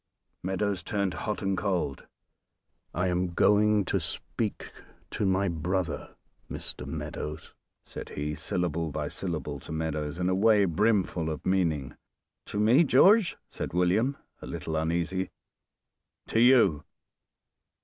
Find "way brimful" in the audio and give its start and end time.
10.33-11.29